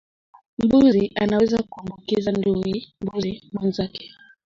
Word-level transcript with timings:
Mbuzi 0.63 1.11
anaweza 1.15 1.63
kumuambukiza 1.63 2.31
ndui 2.31 2.87
mbuzi 3.01 3.43
mwenzake 3.53 4.09